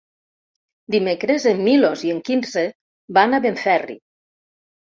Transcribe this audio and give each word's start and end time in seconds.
Dimecres 0.95 1.45
en 1.51 1.61
Milos 1.67 2.03
i 2.07 2.13
en 2.15 2.23
Quirze 2.31 2.65
van 3.19 3.37
a 3.37 3.41
Benferri. 3.45 4.01